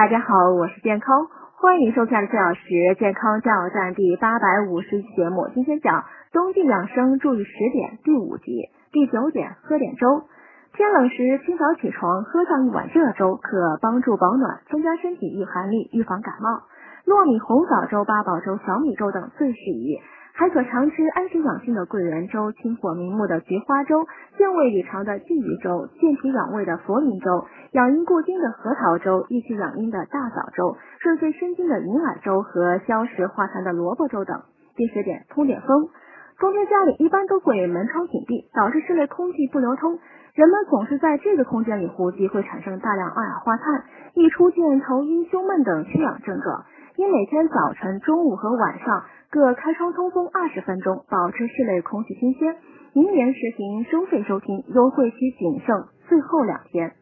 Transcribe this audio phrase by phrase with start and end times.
[0.00, 1.28] 大家好，我是健康，
[1.60, 5.50] 欢迎收看四小时健康加油站第八百五十期节目。
[5.52, 10.22] 今天讲冬季养生注意十点第五集，第九点喝点粥。
[10.72, 16.62] 天冷时清早起床喝上一碗热粥，可帮助保暖，增加身体御寒力，预防感冒。
[17.06, 19.98] 糯米红枣粥、八宝粥、小米粥等最适宜。
[20.32, 24.06] 还可常吃安神养心的桂圆粥、清火明目的菊花粥、
[24.38, 34.40] 健胃理肠的鲫鱼粥、健脾养胃的佛明粥、养阴固精的核桃粥、益气养阴的大枣粥、润肺生津的银耳粥和消食化痰的萝卜粥等。
[34.76, 35.88] 第十点，通点风。
[36.38, 39.98] 冬天家里一般都会门窗紧闭，导致室内空气不流通，
[40.32, 46.64] 人们总是在这个空间里呼吸，会产生大量二氧化碳，易出现头晕、胸闷等缺氧症状。
[47.00, 52.54] 你每天早晨、中午和晚上各开窗通风二十分钟，保持室内空气新鲜。
[52.92, 56.92] 明年实行收费收听，优惠期仅剩最后两天。